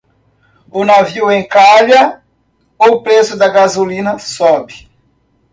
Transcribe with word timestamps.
Um 0.73 0.83
navio 0.83 1.29
encalha, 1.31 2.23
o 2.75 3.03
preço 3.03 3.37
da 3.37 3.47
gasolina 3.47 4.17
sobe 4.17 4.89